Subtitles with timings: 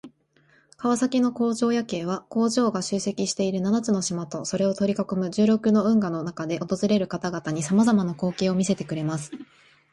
[0.77, 9.29] 川崎の工場夜景は、工場が集積している七つの島とそれを取り囲む十六の運河の中で訪れる方々に様々な光景を見せてくれます。